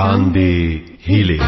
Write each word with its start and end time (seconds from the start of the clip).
تاندې 0.00 0.54
هیلې 1.08 1.40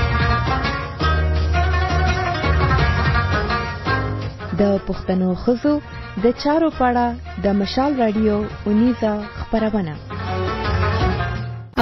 د 4.60 4.72
پښتنو 4.86 5.28
خزو 5.42 5.74
د 6.22 6.26
چارو 6.42 6.68
پاړه 6.78 7.08
د 7.48 7.58
مشال 7.60 7.90
رادیو 8.04 8.36
اونیزا 8.68 9.12
خبرونه 9.40 9.94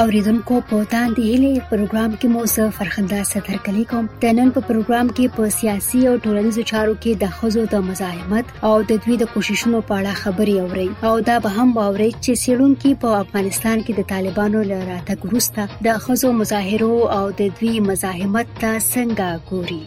اوریدونکو 0.03 0.55
په 0.71 0.79
تاندې 0.95 1.23
هلي 1.35 1.51
پروګرام 1.71 2.11
کې 2.21 2.27
مو 2.35 2.43
زه 2.55 2.65
فرخنده 2.79 3.21
ستر 3.33 3.57
کلی 3.69 3.85
کوم 3.93 4.05
د 4.25 4.35
نن 4.39 4.49
په 4.57 4.61
پروګرام 4.69 5.07
کې 5.17 5.27
په 5.37 5.43
سیاسي 5.61 6.01
او 6.11 6.13
ټولنیزو 6.27 6.63
چارو 6.73 6.95
کې 7.03 7.13
د 7.25 7.33
خزو 7.39 7.63
د 7.77 7.85
مزاحمت 7.89 8.47
او 8.71 8.75
د 8.93 9.03
دوی 9.07 9.15
د 9.25 9.33
کوششونو 9.33 9.79
په 9.91 10.01
اړه 10.03 10.23
خبري 10.23 10.57
اوري 10.67 10.87
او 11.11 11.15
دا 11.33 11.37
به 11.47 11.51
هم 11.59 11.69
باوري 11.81 12.11
چې 12.25 12.33
سیلونکو 12.45 12.91
په 13.05 13.09
افغانستان 13.25 13.77
کې 13.85 13.93
د 13.95 14.03
طالبانو 14.15 14.61
لاره 14.73 14.99
تګ 15.13 15.21
وروسته 15.31 15.61
د 15.89 16.03
خزو 16.09 16.29
مظاهرو 16.43 16.95
او 17.21 17.23
د 17.45 17.55
دوی 17.61 17.75
مزاحمت 17.93 18.49
ته 18.65 18.73
څنګه 18.93 19.29
ګوري 19.55 19.85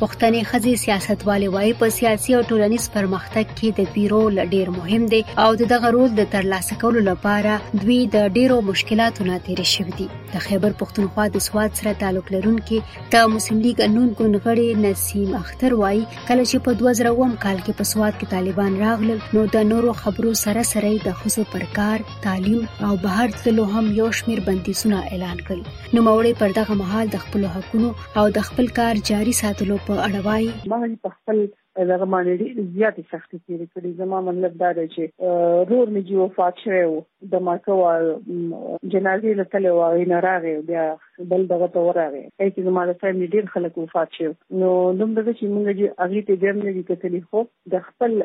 پښتنې 0.00 0.40
خزي 0.50 0.72
سیاستوالې 0.84 1.48
وایي 1.52 1.70
په 1.82 1.86
سیاسي 1.98 2.30
او 2.38 2.40
ټولنیز 2.50 2.86
پرمختګ 2.96 3.44
کې 3.58 3.68
د 3.78 3.80
دوی 3.92 4.02
رول 4.12 4.36
ډیر 4.54 4.66
مهم 4.78 5.02
دی 5.12 5.20
او 5.44 5.46
دغه 5.72 5.88
رول 5.96 6.10
د 6.18 6.22
ترلاسه 6.34 6.74
کولو 6.82 7.00
لپاره 7.10 7.54
دوی 7.84 7.96
د 8.14 8.26
ډیرو 8.40 8.58
مشکلاتو 8.70 9.24
نه 9.28 9.36
تیر 9.46 9.62
شوی 9.74 9.94
دي 10.00 10.06
د 10.34 10.44
خیبر 10.46 10.74
پښتونخوا 10.82 11.24
د 11.36 11.44
سواد 11.46 11.78
سره 11.80 11.94
تعلق 12.02 12.32
لرونکي 12.34 12.80
د 13.14 13.32
مسلم 13.36 13.62
لیگ 13.68 13.80
نون 13.94 14.10
ګنغړي 14.18 14.82
نسیم 14.86 15.30
اختر 15.40 15.78
وایي 15.82 16.04
کله 16.28 16.44
چې 16.50 16.66
په 16.68 16.80
2000م 16.82 17.32
کال 17.46 17.56
کې 17.62 17.80
په 17.80 17.88
سواد 17.92 18.20
کې 18.20 18.32
طالبان 18.36 18.78
راغلل 18.84 19.24
نو 19.38 19.46
د 19.56 19.66
نورو 19.72 19.96
خبرو 20.02 20.34
سره 20.42 20.66
سره 20.72 20.92
د 21.08 21.16
خصو 21.22 21.46
پرکار 21.54 22.06
تعلیم 22.28 22.68
او 22.90 22.92
بهر 23.06 23.34
تلو 23.48 23.66
هم 23.72 23.90
یو 24.02 24.12
شمیر 24.20 24.44
بندیزونه 24.52 25.00
اعلان 25.10 25.42
کړل 25.48 25.98
نو 25.98 26.06
موري 26.12 26.36
پر 26.44 26.54
دغه 26.62 26.78
محل 26.84 27.12
د 27.18 27.26
خپل 27.26 27.50
حقوقو 27.56 27.92
او 28.20 28.28
د 28.40 28.48
خپل 28.52 28.72
کار 28.82 29.04
جاري 29.14 29.36
ساتلو 29.42 29.80
په 29.88 29.94
اړه 30.06 30.20
وایي 30.26 30.48
ما 30.70 30.78
په 31.06 31.10
خپل 31.16 31.38
دغه 31.92 32.06
باندې 32.14 32.40
ډېر 32.42 32.56
زیاتې 32.76 33.02
سختۍ 33.12 33.38
تیر 33.46 33.60
کړې 33.72 33.90
زما 34.00 34.18
مطلب 34.28 34.52
دا 34.62 34.70
دی 34.78 34.86
چې 34.94 35.02
رور 35.70 35.86
مې 35.92 36.02
وفات 36.22 36.54
شوی 36.64 36.84
و 36.88 36.94
د 37.34 37.42
ماکو 37.48 37.76
جنازې 37.84 39.36
لته 39.42 39.76
وای 39.78 40.06
نه 40.12 40.20
راغې 40.26 40.70
بیا 40.70 40.86
بل 41.32 41.46
دغه 41.52 41.68
ته 41.76 41.84
وراغې 41.88 42.24
هیڅ 42.46 42.66
زما 42.70 42.86
د 42.90 42.96
فیملی 43.04 43.28
ډیر 43.36 43.50
خلک 43.54 43.78
وفات 43.82 44.18
شو 44.18 44.30
نو 44.64 44.70
دومره 44.98 45.38
چې 45.38 45.54
موږ 45.54 45.78
چې 45.78 46.04
هغه 46.04 46.26
ته 46.30 46.42
ډیر 46.44 46.58
نه 46.60 46.74
دي 46.78 46.84
کتلې 46.90 47.22
خو 47.30 47.44
د 47.74 47.84
خپل 47.86 48.16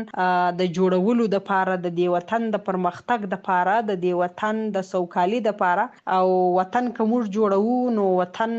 د 0.60 0.62
جوړولو 0.78 1.26
د 1.34 1.44
پاره 1.50 1.74
د 1.86 1.94
دی 2.00 2.08
وطن 2.14 2.48
د 2.56 2.62
پرمختګ 2.68 3.28
د 3.34 3.40
پاره 3.48 3.74
د 3.90 3.98
دی 4.06 4.12
وطن 4.22 4.62
د 4.76 4.86
سوکالي 4.90 5.40
د 5.48 5.56
پاره 5.62 5.86
او 6.18 6.26
وطن 6.58 6.90
کومور 7.00 7.28
جوړو 7.38 7.96
نو 7.98 8.06
وطن 8.20 8.56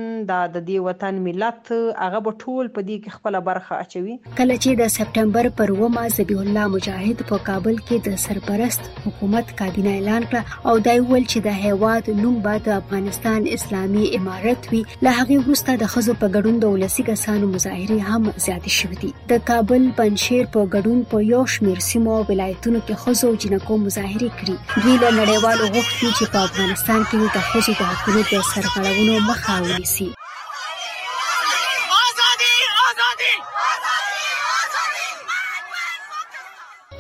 د 0.56 0.60
دی 0.70 0.80
وطن 0.90 1.22
ملت 1.30 1.74
هغه 1.78 2.24
په 2.30 2.36
ټول 2.42 2.72
په 2.78 2.88
دې 2.90 3.02
کې 3.02 3.20
خپل 3.20 3.40
برخه 3.52 3.82
اچوي 3.86 4.18
کله 4.42 4.58
چې 4.64 4.82
د 4.84 4.94
سپټمبر 4.98 5.52
پر 5.62 5.76
ومه 5.82 6.06
زبی 6.18 6.40
الله 6.44 6.72
مجاهد 6.78 7.28
په 7.34 7.44
کابل 7.52 7.80
کې 7.82 8.06
د 8.10 8.22
سرپرست 8.28 8.92
حکومت 9.08 9.56
کابینه 9.64 9.96
اعلان 9.98 10.30
کړ 10.34 10.72
او 10.72 10.78
دای 10.90 11.00
ول 11.10 11.28
چې 11.32 11.48
د 11.50 11.64
هیواد 11.66 12.12
نوم 12.24 12.40
به 12.48 12.64
د 12.70 12.76
افغانستان 12.82 13.52
اسلامي 13.58 14.08
امارت 14.22 14.72
وي 14.74 14.84
له 15.08 15.16
هغه 15.22 15.42
وروسته 15.44 15.76
د 15.86 15.92
خزو 15.96 16.16
په 16.22 16.27
په 16.28 16.36
ګډون 16.40 16.56
د 16.62 16.66
ولسی 16.76 17.02
کسانو 17.10 17.46
مظاهره 17.56 17.98
هم 18.10 18.24
زیات 18.46 18.64
شوې 18.78 18.98
دي 19.04 19.12
د 19.32 19.46
کابل 19.50 19.84
پنځیر 20.00 20.44
په 20.56 20.60
ګډون 20.76 21.00
په 21.12 21.18
یو 21.34 21.44
شمیر 21.54 21.80
سیمو 21.90 22.18
ولایتونو 22.32 22.80
کې 22.86 22.94
خزو 23.04 23.30
جنکو 23.46 23.74
مظاهره 23.86 24.30
کړې 24.38 24.56
دوی 24.82 24.96
له 25.04 25.10
نړیوالو 25.22 25.72
غوښتنې 25.74 26.12
چې 26.18 26.24
په 26.32 26.40
افغانستان 26.48 27.02
کې 27.10 27.16
د 27.36 27.38
خزو 27.50 27.72
د 27.80 27.84
حقوقو 27.92 28.34
د 28.46 28.48
سرغړونو 28.54 29.16
مخه 29.34 29.54
ونیسي 29.68 30.08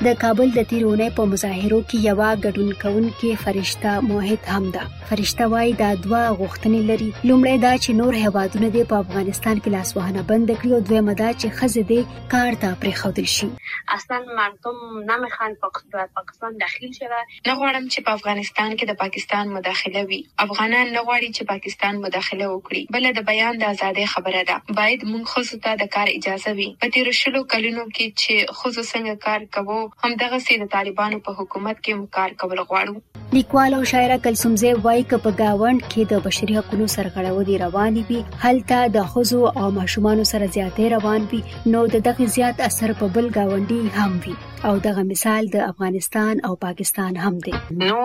د 0.05 0.09
کابل 0.21 0.49
د 0.55 0.63
تیرونې 0.71 1.07
په 1.17 1.23
مظاهرو 1.29 1.77
کې 1.91 1.97
یو 2.07 2.19
غډون 2.45 2.67
کونکي 2.81 3.29
فرشته 3.43 3.93
موحد 4.09 4.41
حمدا 4.55 4.81
فرشته 5.11 5.45
وايي 5.53 5.71
دا 5.79 5.87
دوا 6.03 6.19
غوښتنې 6.41 6.81
لري 6.89 7.07
لومړی 7.29 7.55
دا 7.63 7.71
چې 7.83 7.91
نور 8.01 8.13
هوادونه 8.25 8.67
د 8.75 8.77
افغانستان 8.99 9.61
کې 9.63 9.71
لاسوهنه 9.75 10.21
بند 10.31 10.49
کړي 10.59 10.71
او 10.77 10.81
دویم 10.89 11.09
دا 11.23 11.29
چې 11.33 11.47
خزه 11.59 11.83
دې 11.91 12.01
کار 12.33 12.57
ته 12.65 12.69
پرې 12.81 12.93
خودل 13.01 13.25
شي 13.37 13.49
اصلا 13.97 14.19
مردم 14.41 14.77
نمیخوان 15.09 15.55
په 15.63 16.05
پاکستان 16.19 16.57
داخل 16.63 16.93
شي 16.99 17.09
نه 17.09 17.57
غواړم 17.57 17.89
چې 17.93 17.99
په 18.05 18.11
افغانستان 18.19 18.69
کې 18.77 18.85
د 18.91 18.97
پاکستان 19.01 19.53
مداخله 19.57 20.03
وي 20.11 20.21
افغانان 20.47 20.93
نه 20.93 21.01
غواړي 21.07 21.29
چې 21.37 21.43
پاکستان 21.53 21.99
مداخله 22.05 22.51
وکړي 22.51 22.97
بل 22.97 23.11
د 23.19 23.27
بیان 23.31 23.57
د 23.59 23.67
ازادۍ 23.73 24.05
خبره 24.13 24.43
ده 24.51 24.61
باید 24.83 25.09
موږ 25.11 25.25
خو 25.33 25.59
ته 25.67 25.75
د 25.83 25.91
کار 25.99 26.07
اجازه 26.19 26.55
وي 26.61 26.69
په 26.85 26.95
تیر 26.97 27.11
شلو 27.23 27.43
کلونو 27.55 27.89
کې 27.95 28.21
چې 28.21 28.57
خو 28.61 28.71
څنګه 28.79 29.19
کار 29.27 29.45
کوو 29.57 29.81
همدغسې 30.03 30.53
د 30.61 30.69
طالبانو 30.75 31.17
په 31.27 31.31
حکومت 31.39 31.77
کې 31.83 31.91
مکار 32.01 32.29
کول 32.43 32.59
غواړو 32.69 32.95
لیکوال 33.37 33.71
او 33.77 33.79
شاعر 33.91 34.11
کلثوم 34.25 34.53
زی 34.61 34.69
وایي 34.85 35.03
ک 35.13 35.23
په 35.25 35.31
گاوند 35.41 35.79
کې 35.91 36.01
د 36.11 36.25
بشري 36.27 36.53
حقوقو 36.59 36.89
سرغړونې 36.95 37.55
روانې 37.65 38.01
وي 38.09 38.21
هلته 38.43 38.77
د 38.97 39.09
خزو 39.15 39.41
او 39.63 39.67
ماشومان 39.79 40.17
سره 40.31 40.45
زیاتې 40.57 40.85
روان 40.95 41.21
وي 41.31 41.41
نو 41.75 41.81
د 41.95 42.05
دغه 42.09 42.25
زیات 42.37 42.57
اثر 42.69 42.89
په 43.01 43.05
بل 43.17 43.25
گاونډي 43.39 43.81
هم 43.97 44.11
وي 44.27 44.35
او 44.65 44.77
دغه 44.79 45.03
مثال 45.03 45.45
د 45.49 45.55
افغانستان 45.55 46.35
او 46.45 46.55
پاکستان 46.61 47.13
هم 47.23 47.35
دی 47.47 47.51
نو 47.55 47.97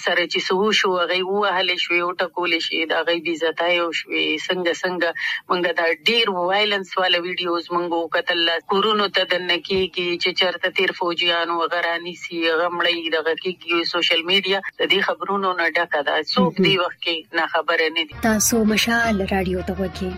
سره 0.05 0.25
چې 0.33 0.41
سوه 0.49 0.71
شو 0.81 0.91
غي 1.13 1.21
وهل 1.29 1.71
شوي 1.85 2.01
او 2.07 2.11
ټکول 2.25 2.57
شي 2.67 2.81
دا 2.93 3.01
غي 3.11 3.17
بي 3.29 3.35
زتای 3.43 3.77
او 3.85 3.89
شوي 4.01 4.25
څنګه 4.47 4.73
څنګه 4.83 5.11
مونږ 5.49 5.79
دا 5.81 5.87
ډیر 6.11 6.27
وایلنس 6.39 6.93
والا 7.03 7.21
ویډیوز 7.29 7.65
مونږ 7.75 7.89
قتل 8.17 8.41
کورونو 8.75 9.07
ته 9.19 9.23
د 9.33 9.45
نکیږي 9.53 10.09
چې 10.23 10.31
چرته 10.43 10.75
تیر 10.81 10.95
فوجیان 11.01 11.49
وغیرہ 11.63 11.95
نيسي 12.09 12.43
غمړې 12.49 13.15
دغه 13.17 13.33
کیږي 13.45 13.79
سوشل 13.95 14.21
میډیا 14.33 14.61
د 14.67 14.83
دې 14.83 15.07
خبرونو 15.09 15.55
نه 15.63 15.73
ډکه 15.79 16.05
ده 16.11 16.29
څوک 16.35 16.55
دی 16.67 16.75
وخت 16.85 16.99
کې 17.09 17.41
نه 17.41 17.51
خبره 17.57 17.89
نه 17.99 18.07
دي 18.11 18.23
تاسو 18.29 18.65
مشال 18.75 19.27
رادیو 19.35 19.65
ته 19.71 19.83
وکی 19.83 20.13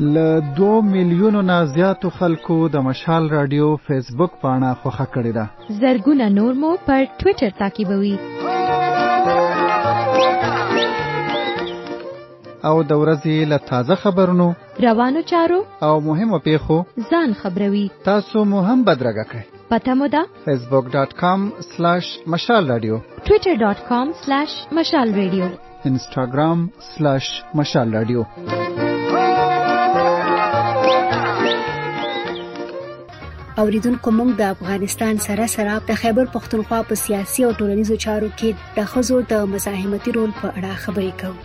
ل 0.00 0.16
2 0.56 0.80
میلیونو 0.82 1.42
نه 1.42 1.64
زیاتو 1.66 2.10
خلکو 2.10 2.68
د 2.68 2.76
مشال 2.86 3.28
رادیو 3.30 3.76
فیسبوک 3.86 4.30
پاڼه 4.42 4.74
خوخه 4.82 5.04
کړې 5.14 5.32
ده 5.38 5.44
زرګونه 5.82 6.24
نور 6.32 6.54
مو 6.64 6.72
پر 6.88 7.00
ټوئیټر 7.20 7.50
تعقیبوي 7.60 8.14
او 12.68 12.76
د 12.90 12.92
ورځې 13.02 13.36
له 13.52 13.58
تازه 13.72 13.94
خبرونو 14.04 14.46
روانو 14.88 15.20
چارو 15.34 15.60
او 15.88 15.94
مهمو 16.08 16.38
پیښو 16.48 16.76
ځان 17.14 17.30
خبروي 17.42 17.86
تاسو 18.08 18.36
مو 18.50 18.58
هم 18.70 18.78
بدرګه 18.88 19.24
کړئ 19.34 19.44
پته 19.74 19.92
مو 19.98 20.06
ده 20.16 20.22
facebook.com/mashalradio 20.46 22.94
twitter.com/mashalradio 23.30 25.46
instagram/mashalradio 25.92 28.20
اوریدونکو 33.62 34.08
موږ 34.18 34.30
د 34.38 34.42
افغانستان 34.54 35.14
سره 35.26 35.46
سره 35.56 35.74
د 35.90 35.98
خیبر 36.02 36.26
پښتونخوا 36.34 36.80
په 36.88 36.94
سیاسي 37.04 37.40
او 37.48 37.52
ټولنیزو 37.58 37.94
چارو 38.04 38.28
کې 38.38 38.50
د 38.78 38.88
خزو 38.92 39.16
د 39.34 39.50
مزاحمتي 39.56 40.10
رول 40.16 40.30
په 40.40 40.46
اړه 40.58 40.72
خبرې 40.84 41.12
کوو 41.20 41.40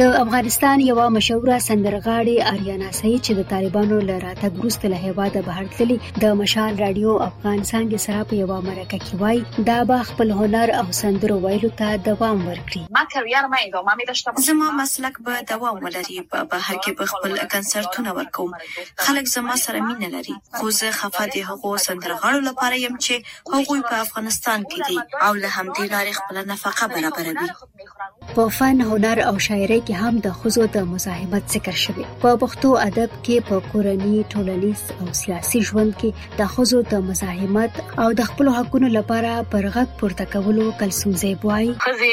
د 0.00 0.06
افغانستان 0.24 0.78
یو 0.88 0.96
مشهور 1.16 1.50
سندرغاړي 1.66 2.32
اریانا 2.52 2.88
سعید 2.96 3.20
چې 3.26 3.32
د 3.38 3.42
طالبانو 3.52 3.98
له 4.08 4.16
راتګ 4.24 4.56
وروسته 4.60 4.88
له 4.94 4.96
هیواده 5.04 5.42
بهر 5.46 5.70
تللی 5.76 5.94
د 6.24 6.34
مشال 6.40 6.80
رادیو 6.82 7.14
افغان 7.26 7.60
څنګه 7.60 8.02
سره 8.06 8.26
په 8.32 8.40
یو 8.40 8.58
مرکه 8.66 8.98
کې 9.04 9.22
وای 9.22 9.64
دا 9.68 9.76
به 9.90 10.06
خپل 10.08 10.34
هنر 10.40 10.72
او 10.80 10.82
سندرو 10.98 11.38
ویلو 11.44 11.70
ته 11.80 11.88
دوام 12.08 12.42
ورکړي 12.48 12.82
ما 12.98 13.04
کریر 13.14 13.48
ما 13.54 13.62
ادامه 13.68 13.94
می 14.02 14.08
داشتم 14.10 14.42
زما 14.48 14.68
مسلک 14.80 15.16
به 15.28 15.42
دوام 15.54 15.80
ولري 15.86 16.18
په 16.22 16.42
بهر 16.52 16.76
کې 16.82 17.00
به 17.00 17.12
خپل 17.14 17.38
کنسرتونه 17.56 18.12
ورکوم 18.20 18.52
خلک 19.04 19.32
زما 19.36 19.56
سره 19.64 19.80
مینه 19.86 20.08
لري 20.16 20.34
خو 20.58 20.70
زه 20.80 20.90
خفه 20.98 21.26
دي 21.36 21.42
هغه 21.42 21.76
سندرغاړو 21.86 22.44
لپاره 22.50 22.76
يم 22.84 22.96
چې 23.04 23.12
هغوی 23.56 23.80
په 23.90 23.94
افغانستان 24.04 24.62
کې 24.62 24.88
دي 24.88 25.00
او 25.30 25.32
له 25.40 25.48
همدې 25.58 25.90
لارې 25.96 26.22
خپل 26.22 26.44
نفقه 26.52 26.86
برابروي 26.86 27.48
په 28.36 28.44
فن 28.58 28.78
هنر 28.90 29.18
او 29.28 29.34
شاعرۍ 29.46 29.80
کې 29.86 29.94
هم 30.02 30.14
د 30.26 30.34
خزو 30.40 30.64
د 30.76 30.88
مزاحمت 30.94 31.42
ذکر 31.54 31.76
شوی 31.84 32.06
په 32.24 32.30
پښتو 32.42 32.68
ادب 32.86 33.10
کې 33.24 33.36
په 33.48 33.56
کورنی 33.70 34.16
ټولنیز 34.32 34.82
او 35.00 35.06
سیاسي 35.22 35.60
ژوند 35.68 35.92
کې 36.02 36.10
د 36.40 36.52
خزو 36.56 36.78
د 36.92 37.06
مزاحمت 37.08 37.74
او 38.04 38.08
د 38.18 38.28
خپل 38.32 38.46
حقوقو 38.56 38.88
لپاره 38.98 39.32
پرغت 39.54 39.88
پورته 40.02 40.24
کولو 40.36 40.66
کلسون 40.80 41.12
زیبوای 41.24 41.66
خزي 41.86 42.12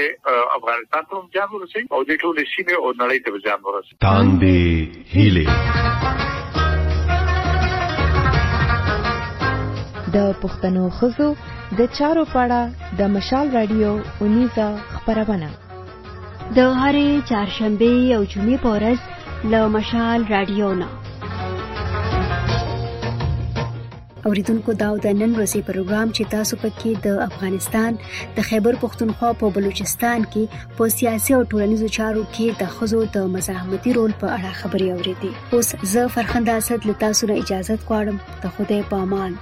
افغانستان 0.60 1.02
ته 1.12 1.18
ځان 1.40 1.50
ورسي 1.58 1.82
او 1.86 2.00
دې 2.08 2.16
ټول 2.24 2.36
سیمه 2.56 2.76
او 2.84 2.90
نړۍ 3.04 3.20
ته 3.28 3.32
ځان 3.50 3.60
ورسي 3.68 3.92
تاندې 4.08 4.64
هیله 5.18 5.46
د 10.18 10.20
پښتنو 10.42 10.84
خزو 10.98 11.26
د 11.78 11.90
چارو 11.98 12.22
پاړه 12.36 12.62
د 13.02 13.04
مشال 13.18 13.48
رادیو 13.58 13.90
اونیزا 14.26 14.70
خبرونه 14.94 15.50
د 16.56 16.60
هرې 16.82 17.08
چهارشنبه 17.30 17.94
او 18.18 18.22
جمعې 18.34 18.58
په 18.64 18.70
ورځ 18.76 18.98
له 19.54 19.62
مشال 19.76 20.20
رادیو 20.34 20.70
نه 20.82 20.88
اوریدونکو 24.28 24.72
دا 24.82 24.88
د 25.06 25.18
نن 25.20 25.32
ورځې 25.38 25.62
پروګرام 25.70 26.08
چې 26.16 26.24
تاسو 26.36 26.54
پکې 26.64 26.92
د 27.08 27.20
افغانستان 27.30 27.92
د 28.38 28.48
خیبر 28.50 28.74
پښتونخوا 28.86 29.32
په 29.44 29.52
بلوچستان 29.58 30.20
کې 30.32 30.44
په 30.80 30.84
سیاسي 30.98 31.32
او 31.40 31.42
ټولنیزو 31.52 31.88
چارو 32.00 32.24
کې 32.38 32.46
د 32.64 32.74
خزو 32.78 33.02
د 33.18 33.28
مزاحمتي 33.36 33.92
رول 34.00 34.12
په 34.24 34.28
اړه 34.36 34.52
خبري 34.62 34.88
اوریدي 34.96 35.32
اوس 35.54 35.68
زه 35.98 36.02
فرخنده 36.16 36.52
اسد 36.64 36.80
له 36.90 36.94
تاسو 37.06 37.24
نه 37.34 37.46
اجازه 37.46 37.74
غواړم 37.92 38.18
ته 38.42 38.48
خوده 38.58 38.82
پامان 38.96 39.40